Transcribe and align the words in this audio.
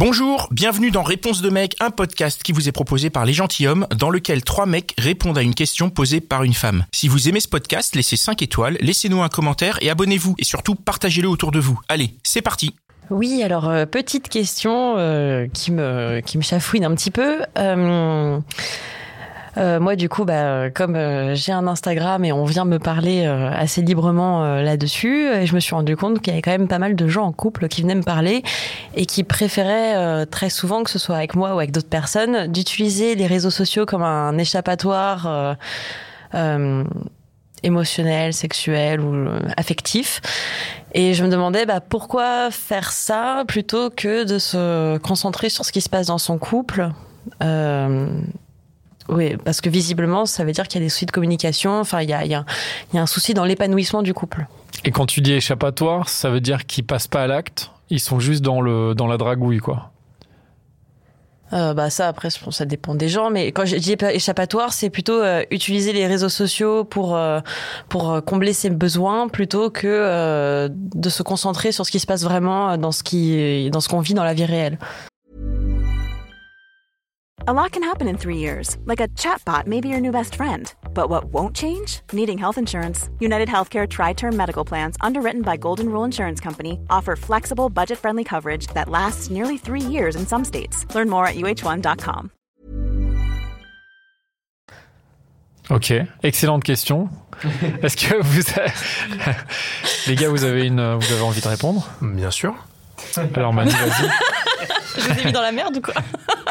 Bonjour, 0.00 0.48
bienvenue 0.50 0.90
dans 0.90 1.02
Réponse 1.02 1.42
de 1.42 1.50
mec, 1.50 1.76
un 1.78 1.90
podcast 1.90 2.42
qui 2.42 2.52
vous 2.52 2.70
est 2.70 2.72
proposé 2.72 3.10
par 3.10 3.26
les 3.26 3.34
gentilshommes, 3.34 3.86
dans 3.94 4.08
lequel 4.08 4.42
trois 4.42 4.64
mecs 4.64 4.94
répondent 4.96 5.36
à 5.36 5.42
une 5.42 5.54
question 5.54 5.90
posée 5.90 6.22
par 6.22 6.42
une 6.42 6.54
femme. 6.54 6.86
Si 6.90 7.06
vous 7.06 7.28
aimez 7.28 7.40
ce 7.40 7.48
podcast, 7.48 7.94
laissez 7.94 8.16
5 8.16 8.40
étoiles, 8.40 8.78
laissez-nous 8.80 9.20
un 9.20 9.28
commentaire 9.28 9.76
et 9.82 9.90
abonnez-vous. 9.90 10.36
Et 10.38 10.44
surtout, 10.44 10.74
partagez-le 10.74 11.28
autour 11.28 11.50
de 11.50 11.58
vous. 11.58 11.78
Allez, 11.90 12.14
c'est 12.22 12.40
parti 12.40 12.74
Oui, 13.10 13.42
alors 13.42 13.68
euh, 13.68 13.84
petite 13.84 14.30
question 14.30 14.94
euh, 14.96 15.46
qui 15.52 15.70
me 15.70 16.20
qui 16.24 16.38
me 16.38 16.42
chafouine 16.42 16.86
un 16.86 16.94
petit 16.94 17.10
peu. 17.10 17.42
Euh, 17.58 18.38
euh, 19.56 19.80
moi, 19.80 19.96
du 19.96 20.08
coup, 20.08 20.24
bah, 20.24 20.70
comme 20.70 20.96
euh, 20.96 21.34
j'ai 21.34 21.52
un 21.52 21.66
Instagram 21.66 22.24
et 22.24 22.32
on 22.32 22.44
vient 22.44 22.64
me 22.64 22.78
parler 22.78 23.24
euh, 23.26 23.50
assez 23.50 23.82
librement 23.82 24.44
euh, 24.44 24.62
là-dessus, 24.62 25.28
je 25.44 25.54
me 25.54 25.60
suis 25.60 25.74
rendu 25.74 25.96
compte 25.96 26.20
qu'il 26.20 26.32
y 26.32 26.34
avait 26.34 26.42
quand 26.42 26.52
même 26.52 26.68
pas 26.68 26.78
mal 26.78 26.94
de 26.94 27.08
gens 27.08 27.24
en 27.24 27.32
couple 27.32 27.68
qui 27.68 27.82
venaient 27.82 27.94
me 27.94 28.02
parler 28.02 28.42
et 28.94 29.06
qui 29.06 29.24
préféraient 29.24 29.96
euh, 29.96 30.24
très 30.24 30.50
souvent, 30.50 30.82
que 30.84 30.90
ce 30.90 30.98
soit 30.98 31.16
avec 31.16 31.34
moi 31.34 31.54
ou 31.54 31.58
avec 31.58 31.72
d'autres 31.72 31.88
personnes, 31.88 32.46
d'utiliser 32.46 33.14
les 33.14 33.26
réseaux 33.26 33.50
sociaux 33.50 33.86
comme 33.86 34.02
un 34.02 34.38
échappatoire. 34.38 35.56
euh, 36.34 36.84
émotionnel, 37.62 38.32
sexuel 38.32 39.00
ou 39.00 39.28
affectif. 39.56 40.20
Et 40.92 41.14
je 41.14 41.24
me 41.24 41.28
demandais 41.28 41.66
bah, 41.66 41.80
pourquoi 41.80 42.50
faire 42.50 42.90
ça 42.92 43.44
plutôt 43.46 43.90
que 43.90 44.24
de 44.24 44.38
se 44.38 44.98
concentrer 44.98 45.48
sur 45.48 45.64
ce 45.64 45.72
qui 45.72 45.80
se 45.80 45.88
passe 45.88 46.06
dans 46.06 46.18
son 46.18 46.38
couple. 46.38 46.90
Euh, 47.42 48.06
oui, 49.10 49.36
parce 49.44 49.60
que 49.60 49.68
visiblement, 49.68 50.24
ça 50.26 50.44
veut 50.44 50.52
dire 50.52 50.66
qu'il 50.68 50.80
y 50.80 50.84
a 50.84 50.86
des 50.86 50.90
soucis 50.90 51.06
de 51.06 51.10
communication. 51.10 51.78
Enfin, 51.80 52.00
il 52.02 52.08
y 52.10 52.12
a, 52.12 52.24
il 52.24 52.30
y 52.30 52.34
a- 52.34 52.44
il 52.92 52.96
y 52.96 52.98
a 52.98 53.02
un 53.02 53.06
souci 53.06 53.34
dans 53.34 53.44
l'épanouissement 53.44 54.02
du 54.02 54.14
couple. 54.14 54.46
Et 54.84 54.90
quand 54.92 55.06
tu 55.06 55.20
dis 55.20 55.32
échappatoire, 55.32 56.08
ça 56.08 56.30
veut 56.30 56.40
dire 56.40 56.64
qu'ils 56.66 56.84
passent 56.84 57.08
pas 57.08 57.22
à 57.22 57.26
l'acte, 57.26 57.70
ils 57.90 58.00
sont 58.00 58.20
juste 58.20 58.42
dans, 58.42 58.60
le, 58.60 58.94
dans 58.94 59.06
la 59.06 59.16
dragouille, 59.18 59.58
quoi. 59.58 59.90
Euh, 61.52 61.74
bah 61.74 61.90
ça 61.90 62.06
après 62.06 62.28
ça 62.30 62.64
dépend 62.64 62.94
des 62.94 63.08
gens 63.08 63.28
mais 63.28 63.50
quand 63.50 63.64
je 63.64 63.74
dis 63.74 63.96
échappatoire 64.12 64.72
c'est 64.72 64.88
plutôt 64.88 65.20
euh, 65.20 65.42
utiliser 65.50 65.92
les 65.92 66.06
réseaux 66.06 66.28
sociaux 66.28 66.84
pour 66.84 67.16
euh, 67.16 67.40
pour 67.88 68.22
combler 68.24 68.52
ses 68.52 68.70
besoins 68.70 69.26
plutôt 69.26 69.68
que 69.68 70.68
de 70.70 71.08
se 71.10 71.24
concentrer 71.24 71.72
sur 71.72 71.84
ce 71.84 71.90
qui 71.90 71.98
se 71.98 72.06
passe 72.06 72.22
vraiment 72.22 72.78
dans 72.78 72.92
ce 72.92 73.02
qui 73.02 73.68
dans 73.72 73.80
ce 73.80 73.88
qu'on 73.88 73.98
vit 73.98 74.14
dans 74.14 74.22
la 74.22 74.32
vie 74.32 74.44
réelle. 74.44 74.78
A 77.48 77.52
lot 77.54 77.72
can 77.72 77.82
happen 77.82 78.06
in 78.06 78.18
three 78.18 78.36
years, 78.36 78.76
like 78.84 79.00
a 79.00 79.08
chatbot 79.16 79.66
may 79.66 79.80
be 79.80 79.88
your 79.88 80.00
new 80.00 80.12
best 80.12 80.34
friend. 80.34 80.72
But 80.92 81.08
what 81.08 81.24
won't 81.32 81.56
change? 81.56 82.00
Needing 82.12 82.36
health 82.36 82.58
insurance. 82.58 83.08
United 83.18 83.48
Healthcare 83.48 83.88
Tri 83.88 84.12
Term 84.12 84.36
Medical 84.36 84.64
Plans, 84.64 84.96
underwritten 85.00 85.40
by 85.42 85.56
Golden 85.56 85.86
Rule 85.90 86.04
Insurance 86.04 86.38
Company, 86.40 86.78
offer 86.90 87.16
flexible, 87.16 87.70
budget 87.70 87.98
friendly 87.98 88.24
coverage 88.24 88.66
that 88.74 88.88
lasts 88.90 89.30
nearly 89.30 89.56
three 89.56 89.80
years 89.80 90.16
in 90.16 90.26
some 90.26 90.44
states. 90.44 90.84
Learn 90.94 91.08
more 91.08 91.26
at 91.26 91.36
uh1.com. 91.36 92.30
Ok, 95.70 95.92
excellente 96.22 96.64
question. 96.64 97.08
Est-ce 97.82 97.96
que 97.96 98.20
vous, 98.22 98.42
avez- 98.50 99.36
les 100.08 100.16
gars, 100.16 100.28
vous 100.28 100.44
avez 100.44 100.66
une, 100.66 100.94
vous 100.96 101.12
avez 101.12 101.22
envie 101.22 101.40
de 101.40 101.48
répondre 101.48 101.88
Bien 102.02 102.30
sûr, 102.32 102.54
Alors 103.34 103.54
Manu, 103.54 103.70
vas-y. 103.70 104.10
Je 104.96 105.00
vous 105.08 105.20
ai 105.20 105.24
mis 105.26 105.32
dans 105.32 105.40
la 105.40 105.52
merde 105.52 105.76
ou 105.76 105.80
quoi 105.80 105.94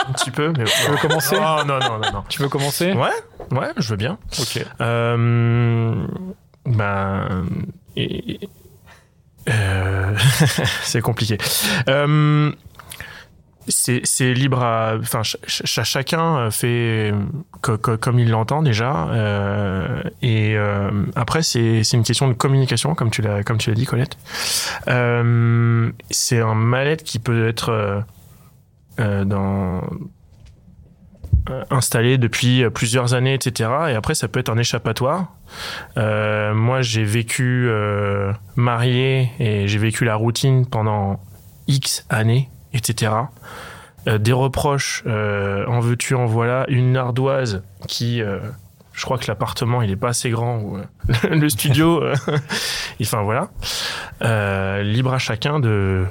un 0.10 0.14
petit 0.14 0.32
peu, 0.32 0.52
mais. 0.58 0.66
Tu 0.66 0.92
veux 0.92 0.98
commencer 0.98 1.36
Oh 1.40 1.64
non, 1.66 1.80
non, 1.80 2.00
non, 2.00 2.12
non. 2.12 2.24
Tu 2.30 2.42
veux 2.42 2.50
commencer 2.50 2.94
Ouais, 2.94 3.10
ouais, 3.58 3.70
je 3.78 3.90
veux 3.90 3.98
bien. 3.98 4.18
Ok. 4.40 4.66
Euh, 4.82 5.96
ben. 6.66 7.46
et- 7.96 8.40
euh, 9.50 10.16
c'est 10.84 11.02
compliqué. 11.02 11.38
Euh, 11.90 12.52
c'est 13.68 14.02
c'est 14.04 14.34
libre 14.34 14.64
à. 14.64 14.96
Enfin, 15.00 15.24
ch- 15.24 15.38
ch- 15.48 15.84
chacun 15.88 16.50
fait 16.52 17.14
co- 17.62 17.78
co- 17.78 17.98
comme 17.98 18.20
il 18.20 18.30
l'entend 18.32 18.62
déjà. 18.64 19.08
euh, 19.10 20.02
et 20.22 20.56
euh, 20.56 20.90
après, 21.16 21.42
c'est 21.44 21.84
c'est 21.84 21.98
une 21.98 22.04
question 22.04 22.28
de 22.28 22.34
communication, 22.34 22.96
comme 22.96 23.12
tu 23.12 23.22
l'as 23.22 23.44
comme 23.44 23.58
tu 23.58 23.70
l'as 23.70 23.76
dit, 23.76 23.86
Colette. 23.86 24.18
C'est 26.12 26.42
un 26.42 26.56
mal-être 26.56 27.04
qui 27.04 27.20
peut 27.20 27.48
être 27.48 28.04
dans 29.00 29.82
euh, 31.50 31.64
installé 31.72 32.18
depuis 32.18 32.64
euh, 32.64 32.70
plusieurs 32.70 33.14
années, 33.14 33.34
etc. 33.34 33.70
Et 33.90 33.96
après, 33.96 34.14
ça 34.14 34.28
peut 34.28 34.40
être 34.40 34.50
un 34.50 34.58
échappatoire. 34.58 35.34
Euh, 35.98 36.54
moi, 36.54 36.82
j'ai 36.82 37.04
vécu 37.04 37.68
euh, 37.70 38.32
marié 38.56 39.32
et 39.40 39.68
j'ai 39.68 39.80
vécu 39.80 40.06
la 40.06 40.16
routine 40.16 40.68
pendant 40.68 41.20
X 41.68 42.06
années, 42.10 42.50
etc. 42.74 43.14
Euh, 44.08 44.18
des 44.18 44.34
reproches, 44.34 45.04
euh, 45.08 45.66
en 45.68 45.80
veux-tu, 45.80 46.14
en 46.14 46.26
voilà, 46.26 46.66
une 46.68 46.98
ardoise 46.98 47.64
qui, 47.88 48.22
euh, 48.22 48.40
je 48.94 49.06
crois 49.06 49.18
que 49.18 49.28
l'appartement 49.28 49.82
il 49.82 49.90
est 49.92 49.96
pas 49.96 50.10
assez 50.10 50.30
grand 50.30 50.58
ou 50.60 50.78
euh, 50.78 50.84
le 51.30 51.50
studio, 51.50 52.04
euh, 52.04 52.16
enfin 53.02 53.24
voilà, 53.24 53.50
Euh, 54.22 54.84
libre 54.84 55.14
à 55.14 55.18
chacun 55.20 55.60
de 55.60 56.06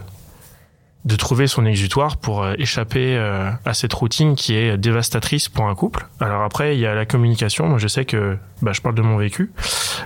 de 1.04 1.16
trouver 1.16 1.46
son 1.46 1.64
exutoire 1.64 2.16
pour 2.16 2.42
euh, 2.42 2.54
échapper 2.58 3.16
euh, 3.16 3.50
à 3.64 3.72
cette 3.72 3.92
routine 3.94 4.34
qui 4.34 4.54
est 4.54 4.76
dévastatrice 4.76 5.48
pour 5.48 5.66
un 5.66 5.74
couple. 5.74 6.06
Alors 6.20 6.42
après, 6.42 6.76
il 6.76 6.80
y 6.80 6.86
a 6.86 6.94
la 6.94 7.06
communication. 7.06 7.66
Moi, 7.68 7.78
je 7.78 7.88
sais 7.88 8.04
que, 8.04 8.36
bah, 8.62 8.72
je 8.72 8.80
parle 8.80 8.94
de 8.96 9.02
mon 9.02 9.16
vécu. 9.16 9.50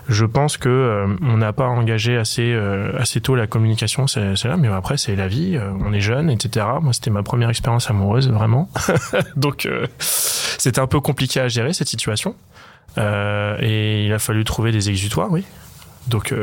Je 0.09 0.25
pense 0.25 0.59
que 0.59 0.69
euh, 0.69 1.07
on 1.23 1.39
n'a 1.39 1.53
pas 1.53 1.67
engagé 1.67 2.17
assez 2.17 2.53
euh, 2.53 2.93
assez 2.99 3.21
tôt 3.21 3.35
la 3.35 3.47
communication, 3.47 4.07
c'est 4.07 4.45
là. 4.45 4.57
Mais 4.57 4.69
après, 4.69 4.97
c'est 4.97 5.17
la 5.17 5.29
vie. 5.29 5.57
euh, 5.57 5.73
on 5.81 5.93
est 5.93 6.01
jeune, 6.01 6.31
etc. 6.31 6.67
Moi, 6.81 6.93
c'était 6.93 7.11
ma 7.11 7.23
première 7.23 7.49
expérience 7.51 7.89
amoureuse, 7.91 8.31
vraiment. 8.31 8.69
Donc, 9.37 9.67
euh, 9.67 9.87
c'était 9.99 10.81
un 10.81 10.87
peu 10.87 11.01
compliqué 11.01 11.41
à 11.41 11.49
gérer 11.49 11.73
cette 11.73 11.89
situation. 11.89 12.35
Et 12.99 14.05
il 14.05 14.13
a 14.13 14.19
fallu 14.19 14.45
trouver 14.45 14.71
des 14.71 14.91
exutoires, 14.91 15.31
oui. 15.31 15.45
Donc, 16.09 16.35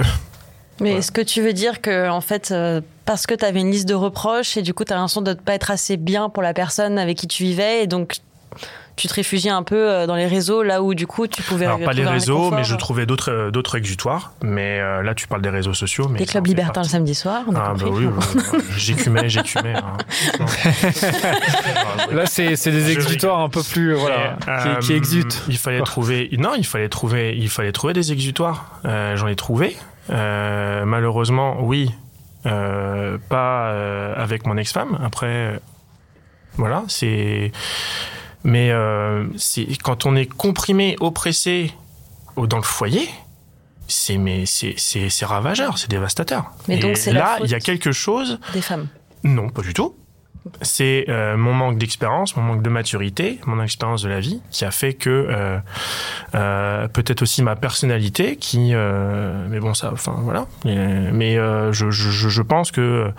Mais 0.82 0.94
est-ce 0.94 1.12
que 1.12 1.22
tu 1.22 1.42
veux 1.42 1.54
dire 1.54 1.82
que 1.82 2.10
en 2.10 2.22
fait 2.22 2.52
euh, 2.52 2.82
parce 3.06 3.26
que 3.28 3.34
tu 3.36 3.44
avais 3.46 3.60
une 3.60 3.72
liste 3.72 3.88
de 3.88 3.94
reproches 3.96 4.56
et 4.58 4.62
du 4.62 4.74
coup 4.74 4.84
tu 4.86 4.94
as 4.94 4.96
l'impression 4.96 5.22
de 5.22 5.32
ne 5.32 5.36
pas 5.36 5.54
être 5.54 5.72
assez 5.72 5.98
bien 5.98 6.30
pour 6.30 6.44
la 6.44 6.54
personne 6.54 6.98
avec 6.98 7.18
qui 7.18 7.28
tu 7.28 7.44
vivais 7.44 7.84
et 7.84 7.88
donc 7.88 8.18
tu 8.96 9.08
te 9.08 9.14
réfugies 9.14 9.50
un 9.50 9.64
peu 9.64 9.78
euh, 9.90 10.08
dans 10.08 10.16
les 10.16 10.28
réseaux 10.28 10.62
là 10.62 10.82
où 10.84 10.94
du 10.94 11.08
coup 11.08 11.26
tu 11.28 11.42
pouvais 11.42 11.66
alors 11.66 11.80
pas 11.80 11.94
les 11.94 12.06
réseaux, 12.06 12.52
mais 12.52 12.66
je 12.66 12.76
trouvais 12.76 13.06
d'autres 13.06 13.32
euh, 13.32 13.50
d'autres 13.52 13.78
exutoires. 13.78 14.34
Mais 14.42 14.80
euh, 14.82 15.02
là, 15.04 15.16
tu 15.16 15.26
parles 15.26 15.42
des 15.42 15.50
réseaux 15.50 15.74
sociaux. 15.74 16.10
Mais 16.10 16.20
des 16.20 16.26
clubs 16.26 16.46
libertins 16.46 16.82
le 16.82 16.88
samedi 16.90 17.16
soir. 17.16 17.44
on 17.48 17.56
a 17.56 17.70
Ah 17.70 17.74
bah 17.80 17.86
oui, 17.90 18.08
bah, 18.08 18.58
j'écumais, 18.76 19.30
j'écumais. 19.30 19.76
hein. 19.76 19.96
Là, 22.12 22.26
c'est 22.26 22.56
c'est 22.56 22.72
des 22.72 22.92
exutoires 22.92 23.40
un 23.40 23.50
peu 23.50 23.64
plus, 23.64 23.94
euh, 23.94 23.98
voilà, 23.98 24.38
qui, 24.80 24.88
qui 24.88 24.94
euh, 24.94 24.98
exutent. 24.98 25.44
Il 25.48 25.58
fallait 25.58 25.82
trouver. 25.82 26.30
Non, 26.38 26.52
il 26.58 26.66
fallait 26.66 26.90
trouver. 26.90 27.36
Il 27.38 27.50
fallait 27.50 27.72
trouver 27.72 27.94
des 27.94 28.12
exutoires. 28.12 28.80
Euh, 28.86 29.16
J'en 29.16 29.28
ai 29.28 29.36
trouvé. 29.36 29.78
Euh, 30.10 30.86
malheureusement, 30.86 31.58
oui, 31.62 31.92
euh, 32.46 33.18
pas 33.30 33.70
euh, 33.70 34.14
avec 34.16 34.46
mon 34.46 34.58
ex-femme. 34.58 35.00
Après, 35.04 35.60
voilà, 36.56 36.84
c'est. 36.88 37.52
Mais 38.44 38.72
c'est 39.36 39.68
quand 39.84 40.06
on 40.06 40.16
est 40.16 40.26
comprimé, 40.26 40.96
oppressé 41.00 41.74
dans 42.38 42.58
le 42.58 42.64
foyer. 42.64 43.10
C'est 43.88 44.18
mais 44.18 44.46
c'est 44.46 45.26
ravageur, 45.26 45.78
c'est 45.78 45.90
dévastateur. 45.90 46.52
Mais 46.68 46.78
Et 46.78 46.80
donc, 46.80 46.98
là, 47.08 47.38
il 47.44 47.50
y 47.50 47.56
a 47.56 47.60
quelque 47.60 47.92
chose 47.92 48.40
Des 48.54 48.62
femmes. 48.62 48.88
non, 49.24 49.50
pas 49.50 49.62
du 49.62 49.74
tout. 49.74 49.96
C'est 50.62 51.06
euh, 51.10 51.38
mon 51.38 51.54
manque 51.54 51.78
d'expérience, 51.78 52.36
mon 52.36 52.44
manque 52.44 52.62
de 52.62 52.70
maturité, 52.70 53.40
mon 53.46 53.62
expérience 53.64 54.02
de 54.02 54.10
la 54.10 54.20
vie 54.20 54.42
qui 54.52 54.66
a 54.66 54.72
fait 54.72 54.94
que 54.94 55.10
euh, 55.10 55.58
euh, 56.36 56.88
peut-être 56.88 57.22
aussi 57.22 57.44
ma 57.44 57.56
personnalité 57.56 58.36
qui, 58.36 58.74
mais 58.74 59.60
bon 59.60 59.74
ça, 59.74 59.92
enfin 59.92 60.16
voilà. 60.20 60.46
Mais, 60.66 61.36
je, 61.36 62.42
pense 62.42 62.72
que 62.72 63.12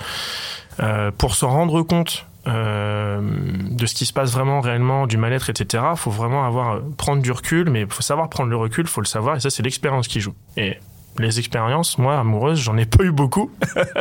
pour 1.18 1.34
se 1.34 1.44
rendre 1.44 1.82
compte 1.82 2.26
de 2.46 3.86
ce 3.86 3.94
qui 3.94 4.06
se 4.06 4.12
passe 4.12 4.32
vraiment 4.32 4.60
réellement, 4.60 5.06
du 5.06 5.16
mal-être, 5.16 5.50
etc. 5.50 5.84
Faut 5.96 6.10
vraiment 6.10 6.44
avoir 6.44 6.80
prendre 6.96 7.22
du 7.22 7.32
recul, 7.32 7.70
mais 7.70 7.86
faut 7.88 8.02
savoir 8.02 8.28
prendre 8.28 8.50
le 8.50 8.56
recul, 8.56 8.86
faut 8.86 9.00
le 9.00 9.06
savoir, 9.06 9.36
et 9.36 9.40
ça 9.40 9.50
c'est 9.50 9.62
l'expérience 9.62 10.08
qui 10.08 10.20
joue. 10.20 10.34
Et 10.56 10.78
les 11.20 11.38
expériences, 11.38 11.98
moi, 11.98 12.18
amoureuses, 12.18 12.60
j'en 12.60 12.76
ai 12.76 12.86
pas 12.86 13.04
eu 13.04 13.12
beaucoup. 13.12 13.50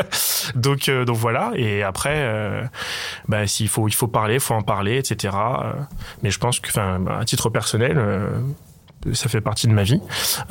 donc, 0.56 0.90
euh, 0.90 1.06
donc 1.06 1.18
voilà. 1.18 1.52
Et 1.56 1.84
après, 1.84 2.16
euh, 2.18 2.64
bah, 3.28 3.46
s'il 3.48 3.68
faut, 3.68 3.88
il 3.88 3.94
faut 3.94 4.08
parler, 4.08 4.36
il 4.36 4.40
faut 4.40 4.54
en 4.54 4.62
parler, 4.62 4.98
etc. 4.98 5.36
Euh, 5.38 5.74
mais 6.24 6.32
je 6.32 6.40
pense 6.40 6.60
que, 6.60 6.70
enfin, 6.70 7.00
à 7.20 7.26
titre 7.26 7.50
personnel, 7.50 7.98
euh, 7.98 8.30
ça 9.14 9.30
fait 9.30 9.42
partie 9.42 9.68
de 9.68 9.74
ma 9.74 9.84
vie. 9.84 10.02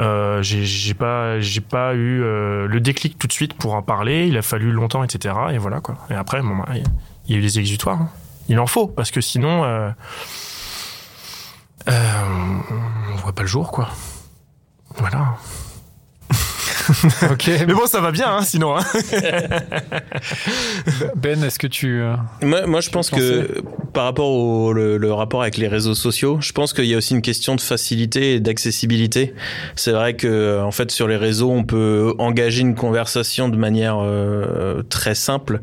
Euh, 0.00 0.40
j'ai 0.42 0.94
pas, 0.94 1.40
j'ai 1.40 1.60
pas 1.60 1.94
eu 1.94 2.20
le 2.20 2.78
déclic 2.80 3.18
tout 3.18 3.26
de 3.26 3.32
suite 3.32 3.54
pour 3.54 3.74
en 3.74 3.82
parler. 3.82 4.26
Il 4.26 4.36
a 4.36 4.42
fallu 4.42 4.72
longtemps, 4.72 5.04
etc. 5.04 5.34
Et 5.52 5.58
voilà 5.58 5.80
quoi. 5.80 5.96
Et 6.10 6.14
après, 6.14 6.40
bon, 6.42 6.56
bah, 6.56 6.68
il 7.26 7.32
y 7.32 7.34
a 7.34 7.38
eu 7.38 7.42
des 7.42 7.58
exutoires. 7.58 8.00
hein. 8.00 8.10
Il 8.48 8.58
en 8.58 8.66
faut 8.66 8.86
parce 8.86 9.10
que 9.10 9.20
sinon, 9.20 9.64
euh, 9.64 9.90
on 11.86 13.16
voit 13.16 13.32
pas 13.34 13.42
le 13.42 13.48
jour, 13.48 13.70
quoi. 13.70 13.88
Voilà. 14.96 15.36
Ok. 17.30 17.50
Mais 17.66 17.74
bon, 17.74 17.86
ça 17.86 18.00
va 18.00 18.10
bien, 18.10 18.26
hein, 18.28 18.42
sinon. 18.42 18.76
hein. 18.76 18.84
Ben, 21.16 21.42
est-ce 21.44 21.58
que 21.58 21.66
tu 21.66 22.00
euh, 22.00 22.14
Moi, 22.42 22.66
moi, 22.66 22.80
je 22.80 22.90
pense 22.90 23.10
que 23.10 23.62
par 23.92 24.04
rapport 24.04 24.28
au 24.30 24.72
le, 24.72 24.96
le 24.96 25.12
rapport 25.12 25.42
avec 25.42 25.56
les 25.56 25.68
réseaux 25.68 25.94
sociaux, 25.94 26.38
je 26.40 26.52
pense 26.52 26.72
qu'il 26.72 26.84
y 26.86 26.94
a 26.94 26.96
aussi 26.96 27.14
une 27.14 27.22
question 27.22 27.56
de 27.56 27.60
facilité 27.60 28.34
et 28.34 28.40
d'accessibilité. 28.40 29.34
C'est 29.76 29.92
vrai 29.92 30.14
que 30.14 30.60
en 30.62 30.70
fait 30.70 30.90
sur 30.90 31.08
les 31.08 31.16
réseaux, 31.16 31.50
on 31.50 31.64
peut 31.64 32.14
engager 32.18 32.60
une 32.60 32.74
conversation 32.74 33.48
de 33.48 33.56
manière 33.56 33.98
euh, 34.00 34.82
très 34.88 35.14
simple, 35.14 35.60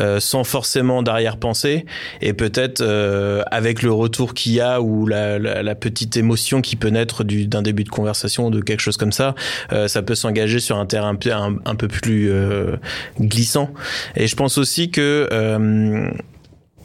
euh, 0.00 0.20
sans 0.20 0.44
forcément 0.44 1.02
d'arrière-pensée, 1.02 1.86
et 2.20 2.32
peut-être 2.32 2.80
euh, 2.80 3.42
avec 3.50 3.82
le 3.82 3.92
retour 3.92 4.34
qu'il 4.34 4.52
y 4.52 4.60
a 4.60 4.80
ou 4.80 5.06
la, 5.06 5.38
la, 5.38 5.62
la 5.62 5.74
petite 5.74 6.16
émotion 6.16 6.60
qui 6.60 6.76
peut 6.76 6.88
naître 6.88 7.24
du- 7.24 7.46
d'un 7.46 7.62
début 7.62 7.84
de 7.84 7.88
conversation 7.90 8.46
ou 8.46 8.50
de 8.50 8.60
quelque 8.60 8.80
chose 8.80 8.96
comme 8.96 9.12
ça, 9.12 9.34
euh, 9.72 9.88
ça 9.88 10.02
peut 10.02 10.14
s'engager 10.14 10.59
sur 10.60 10.76
un 10.76 10.86
terrain 10.86 11.16
un, 11.64 11.74
peu- 11.74 11.88
plus 11.88 12.30
euh, 12.30 12.76
glissant. 13.20 13.72
Et 14.16 14.26
je 14.26 14.36
pense 14.36 14.58
aussi 14.58 14.90
que 14.90 15.28
euh, 15.32 16.10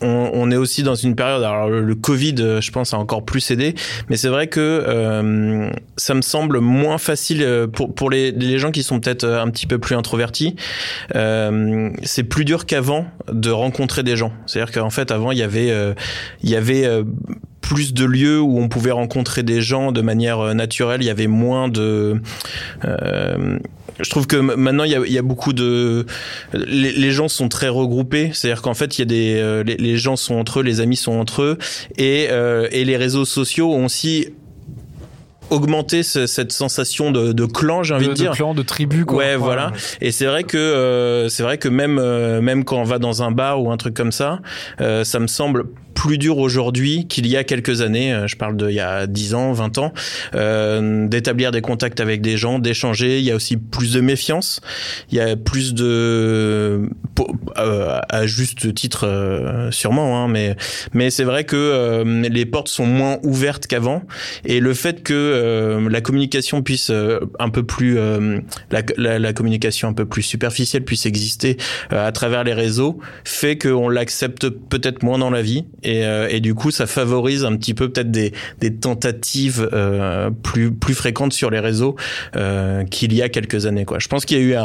on, 0.02 0.52
est 0.52 0.56
aussi 0.56 0.84
dans 0.84 0.96
une 0.96 1.16
période. 1.16 1.44
Alors 1.44 1.70
le, 1.70 1.96
Covid, 1.96 2.36
euh, 2.40 2.62
je 2.62 2.72
pense, 2.72 2.94
a 2.94 2.98
encore 2.98 3.24
plus 3.24 3.50
aidé, 3.52 3.76
mais 4.10 4.18
c'est 4.18 4.28
vrai 4.28 4.48
que 4.48 5.72
ça 5.98 6.14
me 6.14 6.22
semble 6.22 6.60
moins 6.60 6.98
facile 6.98 7.68
pour 7.72 7.94
pour 7.94 8.10
les, 8.10 8.32
les 8.32 8.58
gens 8.58 8.72
qui 8.72 8.84
sont 8.84 9.00
peut-être 9.00 9.26
un 9.26 9.50
petit 9.50 9.68
peu 9.68 9.78
plus 9.78 9.96
introvertis. 9.96 10.56
C'est 11.14 12.24
plus 12.24 12.46
dur 12.46 12.66
qu'avant 12.66 13.06
de 13.32 13.52
rencontrer 13.52 14.04
des 14.04 14.16
gens. 14.16 14.34
C'est-à-dire 14.46 14.74
qu'en 14.74 14.90
fait, 14.90 15.12
avant, 15.12 15.32
il 15.32 15.38
y 15.38 15.44
avait 15.44 15.72
il 16.44 16.50
y 16.50 16.56
avait 16.56 17.04
plus 17.70 17.94
de 17.94 18.06
lieux 18.06 18.40
où 18.40 18.60
on 18.60 18.68
pouvait 18.70 18.92
rencontrer 18.92 19.42
des 19.44 19.62
gens 19.62 19.92
de 19.92 20.02
manière 20.02 20.40
euh, 20.40 20.54
naturelle. 20.54 21.02
Il 21.02 21.06
y 21.06 21.10
avait 21.10 21.28
moins 21.28 21.68
de 21.68 22.22
euh, 22.86 23.58
je 24.00 24.10
trouve 24.10 24.28
que 24.28 24.36
maintenant 24.36 24.84
il 24.84 24.92
y 24.92 24.96
a, 24.96 25.00
il 25.06 25.12
y 25.14 25.18
a 25.18 25.22
beaucoup 25.22 25.54
de 25.54 26.06
les, 26.54 26.92
les 26.92 27.12
gens 27.12 27.28
sont 27.30 27.48
très 27.50 27.70
regroupés 27.70 28.30
c'est-à-dire 28.34 28.62
qu'en 28.62 28.74
fait 28.74 28.98
il 28.98 29.02
y 29.02 29.04
a 29.04 29.06
des 29.06 29.36
euh, 29.38 29.64
les, 29.64 29.78
les 29.78 29.98
gens 29.98 30.16
sont 30.18 30.36
entre 30.36 30.60
eux 30.60 30.64
les 30.64 30.82
amis 30.82 30.98
sont 30.98 31.14
entre 31.14 31.42
eux 31.44 31.58
et 31.98 32.28
euh, 32.30 32.68
et 32.72 32.84
les 32.86 32.98
réseaux 32.98 33.26
sociaux 33.26 33.72
ont 33.74 33.86
aussi 33.86 34.28
augmenté 35.50 36.04
ce- 36.04 36.26
cette 36.28 36.52
sensation 36.52 37.12
de, 37.12 37.32
de 37.32 37.46
clan 37.46 37.84
j'ai 37.84 37.94
envie 37.94 38.06
de, 38.08 38.12
de, 38.12 38.16
dire 38.16 38.32
de 38.32 38.36
clan, 38.36 38.54
de 38.54 38.64
tribu 38.64 39.06
quoi. 39.06 39.18
Ouais, 39.18 39.36
voilà. 39.38 39.72
Et 40.02 40.12
c'est 40.12 40.26
vrai 40.26 40.44
que 40.44 40.58
euh, 40.58 41.30
c'est 41.30 41.44
vrai 41.44 41.58
que 41.58 41.70
même 41.70 41.98
euh, 42.00 42.42
même 42.42 42.64
quand 42.66 42.78
on 42.82 42.84
va 42.84 43.00
dans 43.00 43.22
un 43.24 43.32
bar 43.32 43.62
ou 43.62 43.72
un 43.72 43.78
truc 43.78 43.94
comme 43.94 44.12
ça, 44.12 44.40
euh, 44.82 45.04
ça 45.04 45.20
me 45.20 45.28
semble 45.28 45.66
plus 46.06 46.20
dur 46.20 46.38
aujourd'hui 46.38 47.08
qu'il 47.08 47.26
y 47.26 47.36
a 47.36 47.44
quelques 47.44 47.82
années. 47.82 48.14
euh, 48.14 48.28
Je 48.28 48.36
parle 48.36 48.56
de 48.58 48.70
il 48.70 48.76
y 48.76 48.80
a 48.80 49.08
10 49.08 49.34
ans, 49.34 49.54
20 49.54 49.80
ans, 49.80 49.92
euh, 50.36 51.08
d'établir 51.08 51.50
des 51.50 51.62
contacts 51.62 52.00
avec 52.00 52.22
des 52.22 52.38
gens, 52.38 52.60
d'échanger. 52.60 53.18
Il 53.18 53.26
y 53.26 53.32
a 53.32 53.36
aussi 53.36 53.58
plus 53.58 53.94
de 53.94 54.02
méfiance. 54.02 54.62
Il 55.10 55.18
y 55.18 55.20
a 55.20 55.36
plus 55.36 55.74
de 55.74 56.88
euh, 57.58 58.00
à 58.08 58.28
juste 58.28 58.76
titre 58.76 59.70
sûrement, 59.72 60.24
hein, 60.24 60.28
mais 60.28 60.56
mais 60.94 61.10
c'est 61.10 61.24
vrai 61.24 61.44
que 61.44 62.04
les 62.30 62.46
portes 62.46 62.68
sont 62.68 62.86
moins 62.86 63.18
ouvertes 63.24 63.66
qu'avant. 63.66 64.04
Et 64.46 64.60
le 64.60 64.76
fait 64.76 65.02
que 65.02 65.80
la 65.90 66.02
communication 66.02 66.62
puisse 66.62 66.92
un 67.40 67.50
peu 67.50 67.64
plus 67.64 67.98
la, 68.70 68.82
la, 68.98 69.34
communication 69.34 69.88
un 69.88 69.94
peu 69.94 70.06
plus 70.06 70.22
superficielle 70.22 70.84
puisse 70.84 71.06
exister 71.08 71.58
à 71.90 72.12
travers 72.12 72.44
les 72.44 72.54
réseaux 72.54 73.00
fait 73.24 73.58
qu'on 73.58 73.90
l'accepte 73.90 74.50
peut-être 74.50 75.02
moins 75.02 75.18
dans 75.18 75.32
la 75.32 75.42
vie 75.42 75.66
euh, 76.04 76.28
et 76.30 76.40
du 76.40 76.56
coup 76.56 76.72
ça 76.72 76.88
favorise 76.88 77.46
un 77.46 77.56
petit 77.56 77.74
peu 77.74 77.90
peut-être 77.90 78.12
des, 78.12 78.32
tentatives 78.82 79.70
euh, 79.74 80.30
plus 80.32 80.94
fréquentes 80.94 81.34
sur 81.34 81.50
les 81.50 81.60
réseaux 81.60 81.96
euh, 82.36 82.84
qu'il 82.84 83.14
y 83.14 83.22
a 83.22 83.30
quelques 83.30 83.66
années. 83.66 83.86
Je 83.98 84.08
pense 84.08 84.26
qu'il 84.26 84.38
y 84.38 84.42
a 84.42 84.44
eu 84.44 84.56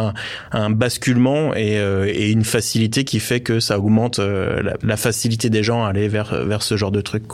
un, 0.53 0.71
basculement 0.71 1.55
et, 1.55 2.31
une 2.31 2.45
facilité 2.45 3.05
qui 3.05 3.21
fait 3.21 3.41
que 3.41 3.61
ça 3.61 3.79
augmente 3.79 4.19
la, 4.19 4.97
facilité 4.97 5.51
des 5.51 5.63
gens 5.63 5.85
à 5.85 5.91
aller 5.91 6.09
vers 6.09 6.63
ce 6.63 6.77
genre 6.77 6.91
de 6.91 7.01
truc. 7.01 7.25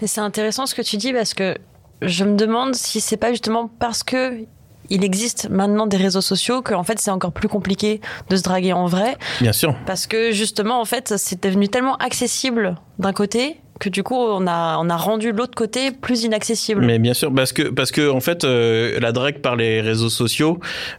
Mais 0.00 0.06
c'est 0.06 0.20
intéressant 0.20 0.66
ce 0.66 0.74
que 0.74 0.82
tu 0.82 0.96
dis 0.96 1.12
parce 1.12 1.34
que 1.34 1.56
je 2.02 2.24
me 2.24 2.36
demande 2.36 2.74
si 2.74 3.00
c'est 3.00 3.16
pas 3.16 3.30
justement 3.30 3.70
parce 3.78 4.02
que 4.02 4.44
il 4.90 5.04
existe 5.04 5.48
maintenant 5.50 5.86
des 5.86 5.96
réseaux 5.96 6.20
sociaux 6.20 6.62
que 6.62 6.74
en 6.74 6.84
fait 6.84 6.98
c'est 6.98 7.10
encore 7.10 7.32
plus 7.32 7.48
compliqué 7.48 8.00
de 8.30 8.36
se 8.36 8.42
draguer 8.42 8.72
en 8.72 8.86
vrai 8.86 9.16
Bien 9.40 9.52
sûr. 9.52 9.74
parce 9.86 10.06
que 10.06 10.32
justement 10.32 10.80
en 10.80 10.84
fait 10.84 11.14
c'est 11.16 11.42
devenu 11.42 11.68
tellement 11.68 11.96
accessible 11.96 12.76
d'un 12.98 13.12
côté 13.12 13.60
que 13.78 13.88
du 13.88 14.02
coup 14.02 14.16
on 14.16 14.46
a 14.46 14.76
on 14.80 14.88
a 14.90 14.96
rendu 14.96 15.32
l'autre 15.32 15.54
côté 15.54 15.90
plus 15.92 16.24
inaccessible. 16.24 16.84
Mais 16.84 16.98
bien 16.98 17.14
sûr, 17.14 17.32
parce 17.34 17.52
que 17.52 17.62
parce 17.62 17.90
que 17.90 18.10
en 18.10 18.20
fait, 18.20 18.44
euh, 18.44 18.98
la 19.00 19.12
drague 19.12 19.38
par 19.38 19.56
les 19.56 19.80
réseaux 19.80 20.08
sociaux, 20.10 20.58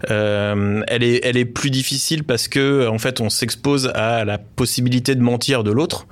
euh, 0.09 0.81
elle 0.87 1.03
est 1.03 1.19
elle 1.25 1.37
est 1.37 1.45
plus 1.45 1.69
difficile 1.69 2.23
parce 2.23 2.47
que 2.47 2.87
en 2.87 2.97
fait, 2.97 3.21
on 3.21 3.29
s'expose 3.29 3.91
à 3.95 4.25
la 4.25 4.37
possibilité 4.37 5.15
de 5.15 5.21
mentir 5.21 5.63
de 5.63 5.71
l'autre, 5.71 6.07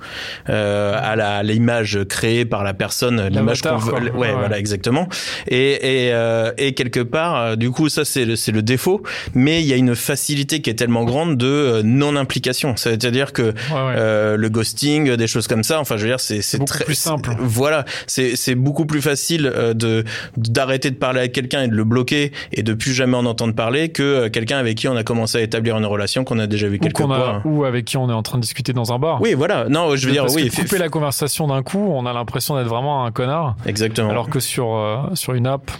euh, 0.48 0.94
à 0.96 1.16
la 1.16 1.36
à 1.38 1.42
l'image 1.42 1.98
créée 2.08 2.44
par 2.44 2.64
la 2.64 2.74
personne, 2.74 3.28
l'image 3.28 3.62
qu'on 3.62 3.76
veut. 3.76 3.92
Ouais, 3.92 4.10
Ouais. 4.28 4.32
voilà, 4.32 4.58
exactement. 4.58 5.08
Et 5.46 6.06
et 6.06 6.12
euh, 6.12 6.52
et 6.58 6.74
quelque 6.74 7.00
part, 7.00 7.36
euh, 7.36 7.56
du 7.56 7.70
coup, 7.70 7.88
ça 7.88 8.04
c'est 8.04 8.24
le 8.24 8.36
c'est 8.36 8.52
le 8.52 8.62
défaut, 8.62 9.02
mais 9.34 9.60
il 9.62 9.66
y 9.66 9.72
a 9.72 9.76
une 9.76 9.94
facilité 9.94 10.60
qui 10.60 10.70
est 10.70 10.74
tellement 10.74 11.04
grande 11.04 11.36
de 11.36 11.82
non 11.84 12.16
implication. 12.16 12.74
C'est-à-dire 12.76 13.32
que 13.32 13.42
Ouais, 13.42 13.50
ouais. 13.74 13.94
euh, 13.96 14.36
le 14.36 14.48
ghosting, 14.48 15.14
des 15.16 15.26
choses 15.26 15.46
comme 15.46 15.62
ça. 15.62 15.80
Enfin, 15.80 15.96
je 15.96 16.02
veux 16.02 16.08
dire, 16.08 16.20
c'est 16.20 16.42
c'est 16.58 16.64
très 16.64 16.84
plus 16.84 16.94
simple. 16.94 17.30
Voilà, 17.40 17.84
c'est 18.06 18.36
c'est 18.36 18.54
beaucoup 18.54 18.86
plus 18.86 19.02
facile 19.02 19.46
euh, 19.54 19.74
de 19.74 20.04
d'arrêter 20.36 20.90
de 20.90 20.96
parler 20.96 21.20
avec 21.20 21.32
quelqu'un 21.32 21.62
et 21.62 21.68
de 21.68 21.74
le 21.74 21.84
bloquer 21.84 22.32
et 22.52 22.62
de 22.62 22.74
plus 22.74 22.92
jamais 22.92 23.16
en 23.16 23.26
entendre 23.26 23.54
parler 23.54 23.88
que 23.90 24.02
euh, 24.02 24.28
quelqu'un 24.28 24.58
avec 24.58 24.76
qui 24.78 24.88
on 24.88 24.96
a 24.96 25.02
commencé 25.04 25.38
à 25.38 25.40
établir 25.42 25.76
une 25.76 25.86
relation 25.86 26.24
qu'on 26.24 26.38
a 26.38 26.46
déjà 26.46 26.68
vu 26.68 26.78
a, 26.82 26.90
fois. 26.96 27.42
ou 27.44 27.64
avec 27.64 27.84
qui 27.84 27.96
on 27.96 28.08
est 28.10 28.12
en 28.12 28.22
train 28.22 28.38
de 28.38 28.42
discuter 28.42 28.72
dans 28.72 28.92
un 28.92 28.98
bar. 28.98 29.20
Oui, 29.20 29.34
voilà. 29.34 29.68
Non, 29.68 29.94
je 29.96 30.06
veux 30.06 30.12
dire, 30.12 30.22
Parce 30.24 30.34
oui, 30.34 30.48
que 30.50 30.56
couper 30.56 30.78
la 30.78 30.88
conversation 30.88 31.46
d'un 31.48 31.62
coup, 31.62 31.78
on 31.90 32.06
a 32.06 32.12
l'impression 32.12 32.56
d'être 32.56 32.68
vraiment 32.68 33.04
un 33.04 33.10
connard. 33.10 33.56
exactement. 33.66 34.10
Alors 34.10 34.28
que 34.30 34.40
sur, 34.40 34.74
euh, 34.74 34.98
sur 35.14 35.34
une 35.34 35.46
app, 35.46 35.70